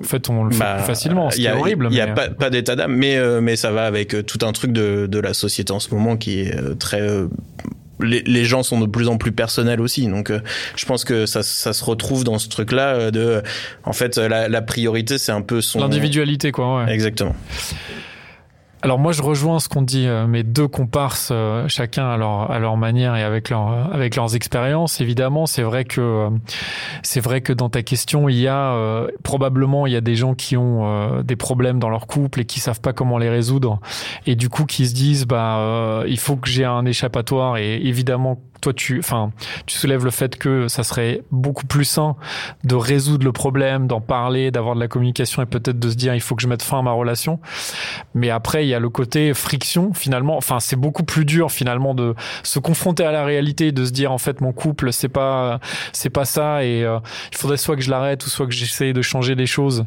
en 0.00 0.04
fait, 0.04 0.28
on 0.28 0.44
le 0.44 0.50
fait 0.52 0.58
Bah, 0.60 0.74
plus 0.76 0.84
facilement, 0.84 1.30
ce 1.30 1.36
il 1.36 1.38
qui 1.38 1.42
y 1.44 1.48
a, 1.48 1.54
est 1.54 1.58
horrible. 1.58 1.88
Il 1.90 1.96
y 1.96 2.00
a 2.00 2.06
mais- 2.06 2.14
pas, 2.14 2.28
pas 2.28 2.50
d'état 2.50 2.76
d'âme, 2.76 2.94
mais 2.94 3.16
euh, 3.16 3.40
mais 3.40 3.56
ça 3.56 3.70
va 3.70 3.86
avec 3.86 4.14
tout 4.26 4.38
un 4.42 4.52
truc 4.52 4.72
de 4.72 5.06
de 5.06 5.18
la 5.18 5.32
société 5.34 5.72
en 5.72 5.80
ce 5.80 5.92
moment 5.94 6.16
qui 6.16 6.40
est 6.40 6.78
très 6.78 7.00
euh, 7.00 7.28
les, 8.00 8.22
les 8.22 8.44
gens 8.44 8.62
sont 8.62 8.80
de 8.80 8.86
plus 8.86 9.08
en 9.08 9.16
plus 9.16 9.32
personnels 9.32 9.80
aussi, 9.80 10.06
donc 10.06 10.30
euh, 10.30 10.40
je 10.76 10.84
pense 10.86 11.04
que 11.04 11.26
ça, 11.26 11.42
ça 11.42 11.72
se 11.72 11.84
retrouve 11.84 12.24
dans 12.24 12.38
ce 12.38 12.48
truc-là 12.48 12.94
euh, 12.94 13.10
de, 13.10 13.42
en 13.84 13.92
fait, 13.92 14.18
euh, 14.18 14.28
la, 14.28 14.48
la 14.48 14.62
priorité 14.62 15.18
c'est 15.18 15.32
un 15.32 15.42
peu 15.42 15.60
son 15.60 15.80
L'individualité, 15.80 16.52
quoi, 16.52 16.84
ouais. 16.84 16.92
Exactement. 16.92 17.34
Alors 18.86 19.00
moi 19.00 19.10
je 19.10 19.20
rejoins 19.20 19.58
ce 19.58 19.68
qu'ont 19.68 19.82
dit 19.82 20.06
euh, 20.06 20.28
mes 20.28 20.44
deux 20.44 20.68
comparses, 20.68 21.30
euh, 21.32 21.66
chacun 21.66 22.08
à 22.08 22.16
leur 22.16 22.52
à 22.52 22.60
leur 22.60 22.76
manière 22.76 23.16
et 23.16 23.24
avec 23.24 23.50
leur 23.50 23.72
euh, 23.72 23.82
avec 23.90 24.14
leurs 24.14 24.36
expériences. 24.36 25.00
Évidemment, 25.00 25.46
c'est 25.46 25.64
vrai 25.64 25.84
que 25.84 26.30
vrai 27.16 27.40
que 27.40 27.52
dans 27.52 27.68
ta 27.68 27.82
question, 27.82 28.28
il 28.28 28.38
y 28.38 28.46
a 28.46 29.08
probablement 29.24 29.88
il 29.88 29.92
y 29.92 29.96
a 29.96 30.00
des 30.00 30.14
gens 30.14 30.34
qui 30.34 30.56
ont 30.56 31.20
des 31.22 31.34
problèmes 31.34 31.80
dans 31.80 31.88
leur 31.88 32.06
couple 32.06 32.42
et 32.42 32.44
qui 32.44 32.60
savent 32.60 32.80
pas 32.80 32.92
comment 32.92 33.18
les 33.18 33.28
résoudre 33.28 33.80
et 34.26 34.34
du 34.34 34.48
coup 34.48 34.64
qui 34.64 34.86
se 34.86 34.94
disent 34.94 35.26
bah 35.26 35.58
euh, 35.58 36.04
il 36.06 36.18
faut 36.18 36.36
que 36.36 36.48
j'ai 36.48 36.64
un 36.64 36.84
échappatoire 36.84 37.56
et 37.56 37.76
évidemment 37.76 38.40
toi 38.60 38.72
tu 38.72 38.98
enfin 38.98 39.32
tu 39.66 39.76
soulèves 39.76 40.04
le 40.04 40.10
fait 40.10 40.36
que 40.36 40.68
ça 40.68 40.82
serait 40.82 41.22
beaucoup 41.30 41.66
plus 41.66 41.84
sain 41.84 42.16
de 42.64 42.74
résoudre 42.74 43.24
le 43.24 43.32
problème, 43.32 43.86
d'en 43.86 44.00
parler, 44.00 44.50
d'avoir 44.50 44.74
de 44.74 44.80
la 44.80 44.88
communication 44.88 45.42
et 45.42 45.46
peut-être 45.46 45.78
de 45.78 45.90
se 45.90 45.96
dire 45.96 46.14
il 46.14 46.20
faut 46.20 46.34
que 46.34 46.42
je 46.42 46.48
mette 46.48 46.62
fin 46.62 46.78
à 46.78 46.82
ma 46.82 46.92
relation. 46.92 47.40
Mais 48.14 48.30
après, 48.30 48.64
il 48.64 48.68
y 48.68 48.74
a 48.74 48.80
le 48.80 48.88
côté 48.88 49.34
friction, 49.34 49.92
finalement. 49.94 50.36
Enfin, 50.36 50.60
c'est 50.60 50.76
beaucoup 50.76 51.04
plus 51.04 51.24
dur, 51.24 51.50
finalement, 51.50 51.94
de 51.94 52.14
se 52.42 52.58
confronter 52.58 53.04
à 53.04 53.12
la 53.12 53.24
réalité, 53.24 53.72
de 53.72 53.84
se 53.84 53.90
dire, 53.90 54.12
en 54.12 54.18
fait, 54.18 54.40
mon 54.40 54.52
couple, 54.52 54.92
c'est 54.92 55.08
pas, 55.08 55.60
c'est 55.92 56.10
pas 56.10 56.24
ça, 56.24 56.64
et 56.64 56.82
euh, 56.84 56.98
il 57.32 57.38
faudrait 57.38 57.56
soit 57.56 57.76
que 57.76 57.82
je 57.82 57.90
l'arrête, 57.90 58.24
ou 58.24 58.28
soit 58.28 58.46
que 58.46 58.52
j'essaye 58.52 58.92
de 58.92 59.02
changer 59.02 59.34
les 59.34 59.46
choses. 59.46 59.84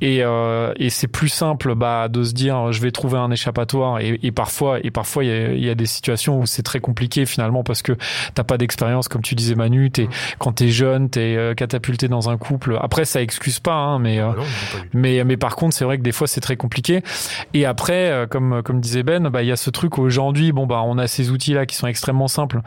Et, 0.00 0.22
euh, 0.22 0.72
et 0.76 0.90
c'est 0.90 1.08
plus 1.08 1.28
simple, 1.28 1.74
bah, 1.74 2.08
de 2.08 2.22
se 2.22 2.32
dire, 2.32 2.72
je 2.72 2.80
vais 2.80 2.90
trouver 2.90 3.18
un 3.18 3.30
échappatoire. 3.30 3.98
Et, 4.00 4.32
parfois, 4.32 4.78
et 4.82 4.90
parfois, 4.90 5.24
il 5.24 5.64
y 5.64 5.70
a 5.70 5.74
des 5.74 5.86
situations 5.86 6.40
où 6.40 6.46
c'est 6.46 6.62
très 6.62 6.80
compliqué, 6.80 7.26
finalement, 7.26 7.64
parce 7.64 7.82
que 7.82 7.96
t'as 8.34 8.44
pas 8.44 8.58
d'expérience, 8.58 9.08
comme 9.08 9.22
tu 9.22 9.34
disais, 9.34 9.54
Manu, 9.54 9.90
t'es, 9.90 10.08
quand 10.38 10.52
t'es 10.52 10.68
jeune, 10.68 11.10
t'es 11.10 11.36
euh, 11.36 11.54
catapulté 11.54 12.08
dans 12.08 12.30
un 12.30 12.36
couple. 12.36 12.78
Après, 12.80 13.04
ça 13.04 13.22
excuse 13.22 13.60
pas, 13.60 13.74
hein, 13.74 13.98
mais, 13.98 14.18
euh, 14.18 14.30
Ah 14.32 14.36
non, 14.36 14.42
pas 14.42 14.84
mais, 14.92 15.24
mais 15.24 15.36
par 15.36 15.56
contre, 15.56 15.74
c'est 15.74 15.84
vrai 15.84 15.98
que 15.98 16.02
des 16.02 16.12
fois, 16.12 16.26
c'est 16.26 16.40
très 16.40 16.56
compliqué. 16.56 17.02
Et 17.52 17.66
après, 17.66 18.10
euh, 18.10 18.26
comme, 18.26 18.62
comme 18.62 18.80
disait 18.80 19.02
Ben, 19.02 19.28
bah, 19.28 19.42
il 19.42 19.48
y 19.48 19.52
a 19.52 19.56
ce 19.56 19.70
truc 19.70 19.98
aujourd'hui, 19.98 20.52
bon, 20.52 20.66
bah, 20.66 20.82
on 20.84 20.98
a 20.98 21.06
ces 21.06 21.30
outils-là 21.30 21.66
qui 21.66 21.76
sont 21.76 21.86
extrêmement 21.86 22.28
simples 22.28 22.60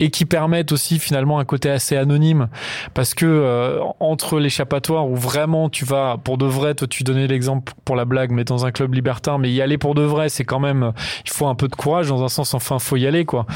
et 0.00 0.10
qui 0.10 0.24
permettent 0.24 0.72
aussi 0.72 0.98
finalement 0.98 1.38
un 1.38 1.44
côté 1.44 1.70
assez 1.70 1.96
anonyme 1.96 2.48
parce 2.92 3.14
que 3.14 3.26
euh, 3.26 3.80
entre 4.00 4.38
l'échappatoire 4.38 5.08
où 5.08 5.16
vraiment 5.16 5.68
tu 5.68 5.84
vas 5.84 6.16
pour 6.22 6.38
de 6.38 6.46
vrai, 6.46 6.74
toi, 6.74 6.86
tu 6.86 7.02
donnais 7.04 7.26
l'exemple 7.26 7.72
pour 7.84 7.96
la 7.96 8.04
blague, 8.04 8.30
mais 8.30 8.44
dans 8.44 8.66
un 8.66 8.72
club 8.72 8.94
libertin, 8.94 9.38
mais 9.38 9.50
y 9.50 9.62
aller 9.62 9.78
pour 9.78 9.94
de 9.94 10.02
vrai, 10.02 10.28
c'est 10.28 10.44
quand 10.44 10.60
même, 10.60 10.92
il 11.24 11.30
faut 11.30 11.46
un 11.46 11.54
peu 11.54 11.68
de 11.68 11.74
courage 11.74 12.08
dans 12.08 12.22
un 12.22 12.28
sens, 12.28 12.54
enfin, 12.54 12.78
faut 12.78 12.96
y 12.96 13.06
aller, 13.06 13.24
quoi. 13.24 13.46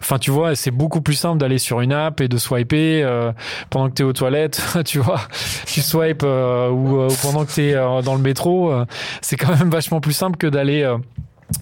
Enfin, 0.00 0.18
tu 0.18 0.30
vois, 0.30 0.54
c'est 0.54 0.70
beaucoup 0.72 1.00
plus 1.00 1.14
simple 1.14 1.38
d'aller 1.38 1.58
sur 1.58 1.80
une 1.80 1.92
app 1.92 2.20
et 2.20 2.28
de 2.28 2.36
swiper 2.36 3.02
euh, 3.02 3.32
pendant 3.70 3.88
que 3.88 3.94
t'es 3.94 4.02
aux 4.02 4.12
toilettes, 4.12 4.62
tu 4.84 4.98
vois. 4.98 5.20
Tu 5.66 5.80
swipes 5.80 6.22
euh, 6.24 6.68
ou, 6.70 7.04
ou, 7.04 7.08
pendant 7.22 7.44
que 7.44 7.52
t'es 7.52 7.72
dans 7.74 8.14
le 8.14 8.20
métro, 8.20 8.72
c'est 9.20 9.36
quand 9.36 9.56
même 9.56 9.70
vachement 9.70 10.00
plus 10.00 10.12
simple 10.12 10.36
que 10.36 10.46
d'aller 10.46 10.84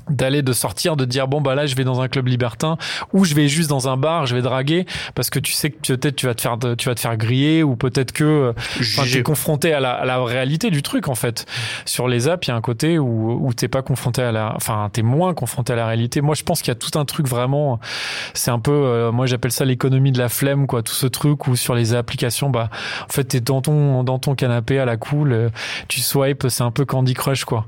d'aller 0.09 0.43
de 0.43 0.53
sortir 0.53 0.97
de 0.97 1.05
dire 1.05 1.29
bon 1.29 1.41
bah 1.41 1.55
là 1.55 1.67
je 1.67 1.75
vais 1.75 1.85
dans 1.85 2.01
un 2.01 2.09
club 2.09 2.27
libertin 2.27 2.77
ou 3.13 3.25
je 3.25 3.35
vais 3.35 3.49
juste 3.49 3.71
dans 3.71 3.89
un 3.89 3.97
bar 3.97 4.27
je 4.27 4.35
vais 4.35 4.43
draguer 4.43 4.87
parce 5.15 5.31
que 5.31 5.39
tu 5.39 5.53
sais 5.53 5.71
que 5.71 5.95
peut-être 5.95 6.17
tu 6.17 6.27
vas 6.27 6.35
te 6.35 6.41
faire 6.41 6.57
tu 6.77 6.89
vas 6.89 6.95
te 6.95 7.01
faire 7.01 7.17
griller 7.17 7.63
ou 7.63 7.77
peut-être 7.77 8.13
que 8.13 8.55
tu 8.81 9.19
es 9.19 9.23
confronté 9.23 9.73
à 9.73 9.81
la, 9.81 9.93
à 9.93 10.05
la, 10.05 10.23
réalité 10.23 10.71
du 10.71 10.83
truc 10.83 11.09
en 11.09 11.15
fait. 11.15 11.47
Sur 11.85 12.09
les 12.09 12.29
apps 12.29 12.47
il 12.47 12.51
y 12.51 12.53
a 12.53 12.57
un 12.57 12.61
côté 12.61 12.99
où 12.99 13.47
où 13.47 13.55
t'es 13.55 13.69
pas 13.69 13.83
confronté 13.83 14.23
à 14.23 14.33
la 14.33 14.53
enfin 14.57 14.89
t'es 14.93 15.03
moins 15.03 15.35
confronté 15.35 15.73
à 15.73 15.77
la 15.77 15.87
réalité. 15.87 16.21
Moi 16.21 16.35
je 16.35 16.43
pense 16.43 16.63
qu'il 16.63 16.69
y 16.69 16.73
a 16.73 16.77
tout 16.77 16.99
un 16.99 17.05
truc 17.05 17.27
vraiment 17.27 17.81
c'est 18.35 18.51
un 18.51 18.59
peu 18.59 18.73
euh, 18.73 19.13
moi 19.13 19.27
j'appelle 19.27 19.53
ça 19.53 19.65
l'économie 19.65 20.13
de 20.13 20.19
la 20.19 20.29
flemme 20.29 20.67
quoi. 20.67 20.83
Tout 20.83 20.95
ce 20.95 21.07
truc 21.07 21.47
où 21.47 21.57
sur 21.57 21.75
les 21.75 21.95
applications 21.95 22.51
bah 22.51 22.71
en 23.05 23.13
fait 23.13 23.25
t'es 23.25 23.41
dans 23.41 23.63
ton 23.63 24.05
dans 24.05 24.19
ton 24.19 24.35
canapé 24.35 24.79
à 24.79 24.85
la 24.85 24.97
cool 24.97 25.33
euh, 25.33 25.49
tu 25.89 26.01
swipes 26.01 26.47
c'est 26.49 26.63
un 26.63 26.71
peu 26.71 26.85
Candy 26.85 27.15
Crush 27.15 27.45
quoi. 27.45 27.67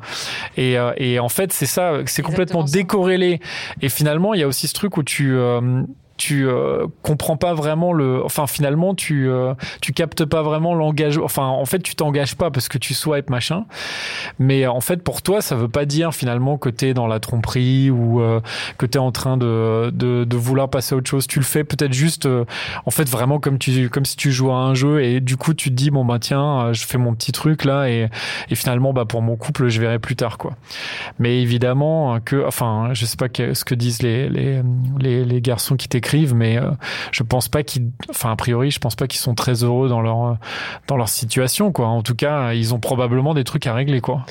Et 0.57 0.79
euh, 0.79 0.93
et 0.97 1.19
en 1.19 1.29
fait 1.29 1.52
c'est 1.52 1.67
ça 1.67 1.93
c'est 2.12 2.23
complètement 2.23 2.64
décorrélé. 2.64 3.40
Et 3.81 3.88
finalement, 3.88 4.35
il 4.35 4.40
y 4.40 4.42
a 4.42 4.47
aussi 4.47 4.69
ce 4.69 4.75
truc 4.75 4.97
où 4.97 5.02
tu 5.02 5.35
euh, 5.35 5.83
tu 6.23 6.47
euh, 6.47 6.87
comprends 7.02 7.37
pas 7.37 7.52
vraiment 7.52 7.93
le 7.93 8.25
enfin 8.25 8.47
finalement 8.47 8.95
tu 8.95 9.29
euh, 9.29 9.55
tu 9.81 9.93
captes 9.93 10.25
pas 10.25 10.43
vraiment 10.43 10.73
l'engagement 10.73 11.25
enfin 11.25 11.47
en 11.47 11.64
fait 11.64 11.81
tu 11.81 11.97
t'engages 11.97 12.37
pas 12.37 12.52
parce 12.52 12.69
que 12.69 12.79
tu 12.79 12.95
swipes 12.95 13.29
machin. 13.29 13.64
Mais 14.38 14.69
en 14.69 14.81
fait 14.81 15.02
pour 15.02 15.23
toi 15.23 15.43
ça 15.43 15.57
veut 15.57 15.67
pas 15.69 15.85
dire 15.85 16.14
finalement 16.14 16.59
que 16.59 16.69
tu 16.69 16.87
es 16.87 16.95
dans 16.95 17.09
la 17.09 17.19
tromperie 17.19 17.91
ou 17.91 18.21
euh, 18.21 18.41
que 18.79 18.87
tu 18.87 18.99
es 18.99 19.00
en 19.00 19.11
train 19.11 19.37
de, 19.37 19.91
de, 19.93 20.37
vouloir 20.37 20.71
passer 20.71 20.95
à 20.95 20.99
autre 20.99 21.11
chose. 21.11 21.26
Tu 21.26 21.41
le 21.41 21.45
fais 21.45 21.64
peut-être 21.64 21.93
juste 21.93 22.29
en 22.87 22.91
fait 22.93 23.09
vraiment 23.09 23.41
comme 23.41 23.59
tu 23.59 23.91
comme 23.91 24.05
si 24.05 24.17
tu 24.17 24.31
jouais 24.31 24.52
à 24.52 24.57
un 24.59 24.75
jeu 24.75 25.02
et 25.02 25.19
du 25.19 25.37
coup 25.37 25.55
tu 25.55 25.71
te 25.71 25.75
dis 25.75 25.91
bon 25.91 26.05
bah 26.05 26.21
tiens 26.21 26.73
je 26.73 26.87
fais 26.87 26.99
mon 26.99 27.14
petit 27.14 27.33
truc 27.33 27.64
là 27.64 27.88
et, 27.88 28.09
et 28.49 28.55
finalement 28.55 28.93
bah 28.93 29.07
pour 29.07 29.23
mon 29.23 29.35
couple 29.35 29.69
je 29.71 29.81
verrai 29.81 29.99
plus 29.99 30.14
tard 30.14 30.38
quoi. 30.38 30.52
Mais 31.19 31.43
évidemment 31.43 32.21
que 32.21 32.47
enfin 32.47 32.91
je 32.93 33.07
sais 33.07 33.17
pas 33.17 33.26
ce 33.26 33.64
que 33.64 33.75
disent 33.75 34.02
les 34.02 34.29
les, 34.29 34.62
les, 35.00 35.25
les 35.25 35.41
garçons 35.41 35.75
qui 35.75 35.88
t'écrivent 35.88 36.12
mais 36.35 36.59
euh, 36.59 36.71
je 37.11 37.23
pense 37.23 37.49
pas 37.49 37.62
qu'ils, 37.62 37.90
enfin 38.11 38.33
a 38.33 38.37
priori, 38.37 38.71
je 38.71 38.78
pense 38.78 38.95
pas 38.95 39.07
qu'ils 39.07 39.21
sont 39.21 39.35
très 39.35 39.64
heureux 39.64 39.88
dans 39.88 40.00
leur 40.00 40.25
euh, 40.25 40.35
dans 40.87 40.97
leur 40.97 41.09
situation, 41.09 41.73
quoi. 41.73 41.88
En 41.88 42.02
tout 42.02 42.14
cas, 42.14 42.52
ils 42.52 42.75
ont 42.75 42.78
probablement 42.78 43.35
des 43.35 43.45
trucs 43.45 43.66
à 43.66 43.75
régler, 43.75 44.00
quoi. 44.00 44.25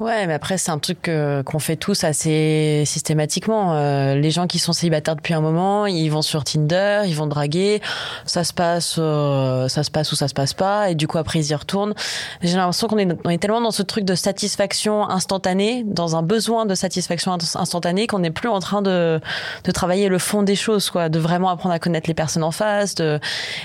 Ouais, 0.00 0.26
mais 0.26 0.32
après, 0.32 0.58
c'est 0.58 0.70
un 0.70 0.78
truc 0.78 1.08
qu'on 1.44 1.58
fait 1.58 1.76
tous 1.76 2.02
assez 2.02 2.82
systématiquement. 2.86 3.74
Euh, 3.74 4.14
les 4.14 4.30
gens 4.30 4.46
qui 4.46 4.58
sont 4.58 4.72
célibataires 4.72 5.14
depuis 5.14 5.34
un 5.34 5.40
moment, 5.40 5.86
ils 5.86 6.08
vont 6.08 6.22
sur 6.22 6.44
Tinder, 6.44 7.02
ils 7.06 7.14
vont 7.14 7.26
draguer, 7.26 7.80
ça 8.24 8.42
se 8.42 8.52
passe, 8.52 8.96
euh, 8.98 9.68
ça 9.68 9.84
se 9.84 9.90
passe 9.90 10.10
ou 10.10 10.16
ça 10.16 10.28
se 10.28 10.34
passe 10.34 10.54
pas, 10.54 10.90
et 10.90 10.94
du 10.94 11.06
coup, 11.06 11.18
après, 11.18 11.38
ils 11.40 11.50
y 11.50 11.54
retournent. 11.54 11.94
J'ai 12.40 12.56
l'impression 12.56 12.88
qu'on 12.88 12.98
est, 12.98 13.08
on 13.24 13.30
est 13.30 13.38
tellement 13.38 13.60
dans 13.60 13.70
ce 13.70 13.82
truc 13.82 14.04
de 14.04 14.14
satisfaction 14.14 15.08
instantanée, 15.08 15.84
dans 15.86 16.16
un 16.16 16.22
besoin 16.22 16.64
de 16.64 16.74
satisfaction 16.74 17.32
instantanée, 17.54 18.06
qu'on 18.06 18.20
n'est 18.20 18.30
plus 18.30 18.48
en 18.48 18.60
train 18.60 18.80
de, 18.82 19.20
de 19.62 19.70
travailler 19.70 20.08
le 20.08 20.18
fond 20.18 20.42
des 20.42 20.56
choses, 20.56 20.88
quoi, 20.90 21.10
de 21.10 21.18
vraiment 21.18 21.50
apprendre 21.50 21.74
à 21.74 21.78
connaître 21.78 22.08
les 22.08 22.14
personnes 22.14 22.44
en 22.44 22.50
face, 22.50 22.94
de, 22.94 23.20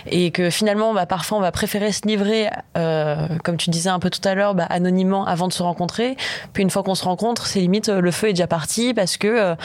et 0.06 0.32
que 0.32 0.50
finalement, 0.50 0.94
bah, 0.94 1.06
parfois, 1.06 1.38
on 1.38 1.42
va 1.42 1.54
préférer 1.54 1.94
se 1.94 2.06
livrer, 2.06 2.50
euh, 2.78 3.28
comme 3.44 3.56
tu 3.58 3.70
disais 3.70 3.90
un 3.90 4.00
peu 4.00 4.10
tout 4.10 4.28
à 4.28 4.36
l'heure, 4.36 4.56
bah, 4.56 4.66
anonymement 4.70 5.26
avant 5.26 5.48
de 5.48 5.54
se 5.54 5.64
rencontrer 5.64 6.17
puis 6.54 6.64
une 6.64 6.70
fois 6.70 6.84
qu'on 6.84 6.96
se 6.96 7.04
rencontre, 7.04 7.46
c'est 7.46 7.60
limite 7.60 7.90
euh, 7.90 8.02
le 8.02 8.12
feu 8.12 8.30
est 8.30 8.34
déjà 8.34 8.48
parti 8.48 8.94
parce 8.94 9.18
que 9.18 9.28
euh, 9.28 9.56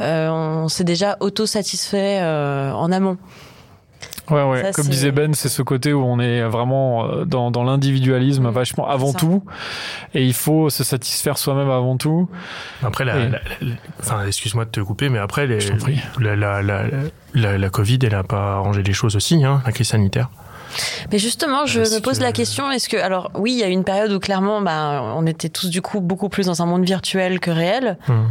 euh, 0.00 0.28
on 0.28 0.68
s'est 0.68 0.84
déjà 0.84 1.16
auto-satisfait 1.20 2.22
en 2.22 2.90
amont. 2.92 3.18
Ouais, 4.30 4.42
ouais. 4.42 4.70
Comme 4.74 4.86
disait 4.86 5.12
Ben, 5.12 5.34
c'est 5.34 5.48
ce 5.48 5.60
côté 5.60 5.92
où 5.92 6.02
on 6.02 6.18
est 6.18 6.42
vraiment 6.42 7.24
dans, 7.24 7.50
dans 7.50 7.62
l'individualisme 7.62 8.48
vachement 8.48 8.88
avant 8.88 9.12
tout, 9.12 9.44
et 10.14 10.24
il 10.24 10.32
faut 10.32 10.70
se 10.70 10.82
satisfaire 10.82 11.36
soi-même 11.36 11.70
avant 11.70 11.98
tout. 11.98 12.28
Après, 12.82 13.04
la, 13.04 13.16
enfin, 14.00 14.24
excuse-moi 14.26 14.64
de 14.64 14.70
te 14.70 14.80
couper, 14.80 15.10
mais 15.10 15.18
après, 15.18 15.46
les, 15.46 15.58
la, 16.20 16.36
la, 16.36 16.62
la, 16.62 17.58
la, 17.58 17.70
Covid, 17.70 17.98
elle 18.02 18.14
a 18.14 18.22
pas 18.22 18.54
arrangé 18.54 18.82
les 18.82 18.94
choses 18.94 19.14
aussi, 19.14 19.44
hein, 19.44 19.62
la 19.66 19.72
crise 19.72 19.88
sanitaire. 19.88 20.30
Mais 21.10 21.18
justement, 21.18 21.66
je 21.66 21.80
me 21.80 22.00
pose 22.00 22.20
la 22.20 22.32
question 22.32 22.70
est-ce 22.70 22.88
que, 22.88 22.96
alors 22.96 23.30
oui, 23.34 23.52
il 23.52 23.58
y 23.58 23.62
a 23.62 23.68
une 23.68 23.84
période 23.84 24.12
où 24.12 24.18
clairement, 24.18 24.60
bah, 24.60 25.02
on 25.16 25.26
était 25.26 25.48
tous 25.48 25.68
du 25.70 25.82
coup 25.82 26.00
beaucoup 26.00 26.28
plus 26.28 26.46
dans 26.46 26.62
un 26.62 26.66
monde 26.66 26.84
virtuel 26.84 27.40
que 27.40 27.50
réel. 27.50 27.98
Hmm. 28.08 28.26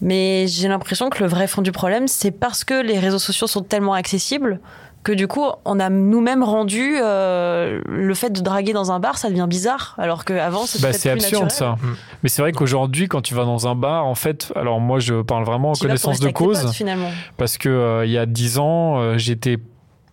Mais 0.00 0.46
j'ai 0.48 0.66
l'impression 0.66 1.10
que 1.10 1.22
le 1.22 1.28
vrai 1.28 1.46
fond 1.46 1.62
du 1.62 1.70
problème, 1.70 2.08
c'est 2.08 2.32
parce 2.32 2.64
que 2.64 2.74
les 2.74 2.98
réseaux 2.98 3.20
sociaux 3.20 3.46
sont 3.46 3.62
tellement 3.62 3.94
accessibles 3.94 4.58
que 5.02 5.12
du 5.12 5.26
coup, 5.26 5.44
on 5.64 5.80
a 5.80 5.90
nous-mêmes 5.90 6.44
rendu 6.44 6.96
euh, 6.96 7.80
le 7.86 8.14
fait 8.14 8.30
de 8.30 8.40
draguer 8.40 8.72
dans 8.72 8.92
un 8.92 9.00
bar, 9.00 9.18
ça 9.18 9.30
devient 9.30 9.46
bizarre, 9.48 9.94
alors 9.98 10.24
qu'avant, 10.24 10.64
c'était 10.66 10.88
bah, 10.88 10.92
c'est 10.92 11.10
absurde 11.10 11.50
ça. 11.50 11.72
Hmm. 11.82 11.96
Mais 12.22 12.28
c'est 12.28 12.42
vrai 12.42 12.52
qu'aujourd'hui, 12.52 13.08
quand 13.08 13.20
tu 13.20 13.34
vas 13.34 13.44
dans 13.44 13.66
un 13.66 13.74
bar, 13.74 14.06
en 14.06 14.14
fait, 14.14 14.52
alors 14.54 14.80
moi, 14.80 15.00
je 15.00 15.22
parle 15.22 15.44
vraiment 15.44 15.72
en 15.72 15.74
connaissance 15.74 16.20
de 16.20 16.30
cause, 16.30 16.70
finalement. 16.72 17.10
parce 17.36 17.58
que 17.58 17.68
euh, 17.68 18.06
il 18.06 18.12
y 18.12 18.18
a 18.18 18.26
dix 18.26 18.58
ans, 18.58 18.98
euh, 18.98 19.18
j'étais 19.18 19.58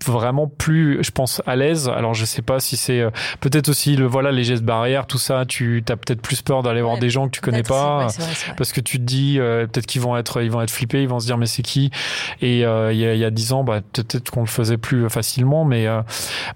vraiment 0.08 0.48
plus, 0.48 1.03
je 1.03 1.12
pense, 1.12 1.41
à 1.46 1.56
l'aise. 1.56 1.89
Alors 1.89 2.13
je 2.13 2.25
sais 2.25 2.41
pas 2.41 2.60
si 2.60 2.77
c'est 2.77 3.01
euh, 3.01 3.10
peut-être 3.41 3.70
aussi 3.70 3.96
le 3.96 4.06
voilà 4.06 4.32
les 4.32 4.44
gestes 4.44 4.63
barrières, 4.63 5.08
tout 5.08 5.18
ça. 5.18 5.46
Tu 5.46 5.84
as 5.89 5.98
peut-être 5.98 6.22
plus 6.22 6.41
peur 6.41 6.63
d'aller 6.63 6.82
voir 6.82 6.98
des 6.98 7.10
gens 7.10 7.25
que 7.25 7.32
tu 7.32 7.41
connais 7.41 7.63
pas 7.63 8.08
parce 8.58 8.72
que 8.72 8.82
tu 8.82 8.98
te 8.98 9.03
dis 9.03 9.38
euh, 9.39 9.68
peut-être 9.68 9.86
qu'ils 9.86 10.01
vont 10.01 10.15
être 10.18 10.41
ils 10.41 10.51
vont 10.51 10.62
être 10.62 10.72
flippés, 10.72 11.01
ils 11.03 11.10
vont 11.10 11.20
se 11.20 11.25
dire 11.25 11.38
mais 11.38 11.46
c'est 11.46 11.63
qui? 11.63 11.91
Et 12.41 12.65
euh, 12.65 12.94
il 12.94 13.00
y 13.00 13.25
a 13.25 13.29
dix 13.32 13.51
ans, 13.53 13.63
bah 13.63 13.82
peut-être 13.94 14.29
qu'on 14.29 14.41
le 14.41 14.48
faisait 14.48 14.77
plus 14.77 15.10
facilement, 15.10 15.65
mais 15.65 15.88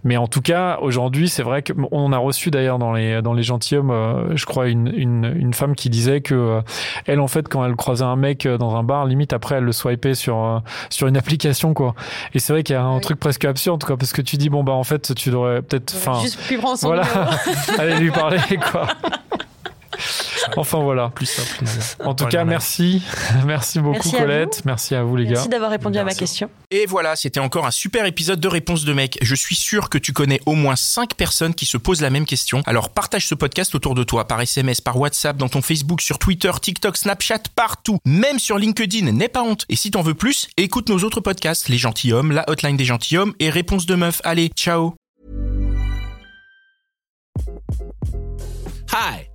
mais 0.04 0.18
en 0.18 0.28
tout 0.28 0.42
cas 0.42 0.78
aujourd'hui 0.82 1.30
c'est 1.30 1.44
vrai 1.44 1.62
que 1.62 1.74
on 1.92 2.14
a 2.14 2.18
reçu 2.18 2.52
d'ailleurs 2.52 2.80
dans 2.80 2.94
les 2.94 3.22
dans 3.22 3.34
les 3.34 3.44
gentilshommes, 3.44 4.36
je 4.36 4.46
crois 4.46 4.68
une, 4.68 4.88
une, 4.88 5.34
une 5.36 5.54
femme 5.54 5.76
qui 5.76 5.90
disait 5.90 6.22
que 6.22 6.62
elle 7.06 7.20
en 7.20 7.28
fait 7.28 7.48
quand 7.48 7.66
elle 7.66 7.76
croisait 7.76 8.04
un 8.04 8.16
mec 8.16 8.48
dans 8.48 8.76
un 8.76 8.84
bar, 8.84 9.06
limite 9.06 9.34
après 9.34 9.56
elle 9.56 9.64
le 9.64 9.72
swipait 9.72 10.16
sur 10.16 10.62
sur 10.90 11.08
une 11.08 11.18
application 11.24 11.74
quoi. 11.74 11.96
Et 12.34 12.40
c'est 12.40 12.54
vrai 12.54 12.64
qu'il 12.64 12.76
y 12.76 12.80
a 12.80 12.84
un 12.84 13.00
truc 13.00 13.20
presque 13.20 13.33
presque 13.34 13.46
absurde, 13.46 13.84
quoi, 13.84 13.98
parce 13.98 14.14
que 14.14 14.22
tu 14.22 14.38
dis, 14.38 14.50
bon, 14.50 14.64
bah, 14.64 14.74
en 14.74 14.84
fait, 14.84 15.16
tu 15.16 15.32
devrais 15.32 15.64
peut-être. 15.64 15.96
Juste 16.22 16.40
plus 16.46 16.58
prendre 16.58 16.78
son 16.78 16.88
Voilà, 16.88 17.04
allez 17.80 17.96
lui 17.96 18.12
parler, 18.12 18.40
quoi. 18.72 18.88
Enfin 20.58 20.80
voilà. 20.80 21.10
Plus 21.10 21.26
simple. 21.26 21.64
En 22.04 22.14
tout 22.14 22.26
cas, 22.26 22.44
merci. 22.44 23.02
Merci 23.46 23.80
beaucoup 23.80 24.10
Colette. 24.10 24.64
Merci 24.66 24.96
à 24.96 25.04
vous 25.04 25.16
les 25.16 25.26
gars. 25.26 25.32
Merci 25.34 25.50
d'avoir 25.50 25.72
répondu 25.72 25.98
à 25.98 26.04
ma 26.04 26.14
question. 26.14 26.50
Et 26.72 26.86
voilà, 26.86 27.16
c'était 27.16 27.40
encore 27.40 27.66
un 27.66 27.72
super 27.72 28.06
épisode 28.06 28.40
de 28.40 28.48
Réponse 28.48 28.86
de 28.86 28.94
mec. 28.94 29.18
Je 29.22 29.36
suis 29.36 29.56
sûr 29.56 29.90
que 29.90 29.98
tu 29.98 30.14
connais 30.14 30.40
au 30.46 30.54
moins 30.54 30.76
5 30.76 31.16
personnes 31.16 31.54
qui 31.54 31.66
se 31.66 31.78
posent 31.78 32.02
la 32.02 32.10
même 32.10 32.26
question. 32.26 32.62
Alors 32.66 32.90
partage 32.90 33.28
ce 33.28 33.36
podcast 33.36 33.76
autour 33.76 33.96
de 33.96 34.04
toi, 34.04 34.28
par 34.28 34.42
SMS, 34.42 34.82
par 34.82 34.98
WhatsApp, 34.98 35.38
dans 35.38 35.50
ton 35.50 35.62
Facebook, 35.62 36.02
sur 36.02 36.20
Twitter, 36.20 36.52
TikTok, 36.62 36.98
Snapchat, 36.98 37.44
partout. 37.56 38.00
Même 38.06 38.40
sur 38.40 38.58
LinkedIn, 38.58 39.12
n'aie 39.12 39.28
pas 39.28 39.44
honte. 39.44 39.66
Et 39.70 39.76
si 39.76 39.92
t'en 39.92 40.02
veux 40.02 40.14
plus, 40.14 40.48
écoute 40.58 40.90
nos 40.90 41.00
autres 41.00 41.22
podcasts, 41.22 41.70
Les 41.70 41.78
Gentilhommes, 41.78 42.32
La 42.32 42.50
Hotline 42.50 42.78
des 42.78 42.86
Gentilhommes 42.86 43.34
et 43.40 43.50
Réponse 43.50 43.86
de 43.86 43.96
meuf. 43.96 44.22
Allez, 44.24 44.50
ciao 44.56 44.96
Hi 48.92 49.33